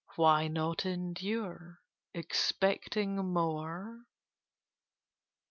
Why 0.15 0.47
not 0.47 0.83
endure, 0.83 1.79
expecting 2.11 3.17
more?" 3.17 4.07